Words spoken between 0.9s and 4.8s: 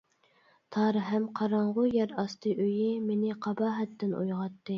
ھەم قاراڭغۇ يەر ئاستى ئۆيى مېنى قاباھەتتىن ئويغاتتى.